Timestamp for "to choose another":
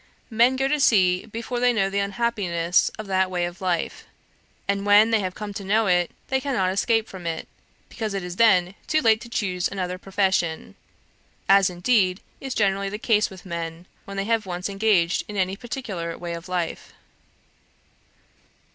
9.21-9.99